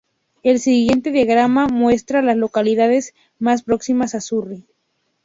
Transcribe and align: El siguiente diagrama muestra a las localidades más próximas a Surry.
El 0.41 0.59
siguiente 0.59 1.11
diagrama 1.11 1.67
muestra 1.67 2.17
a 2.17 2.23
las 2.23 2.35
localidades 2.35 3.13
más 3.37 3.61
próximas 3.61 4.15
a 4.15 4.19
Surry. 4.21 4.65